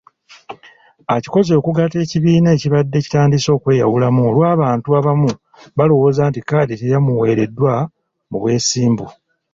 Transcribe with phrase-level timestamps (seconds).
[1.15, 5.29] Akikoze okugatta ekibiina ekibadde kitandise okweyawulamu olw'abantu abamu
[5.77, 7.73] balowooza nti kkaadi teyamuweereddwa
[8.29, 9.05] mu bwesimbu.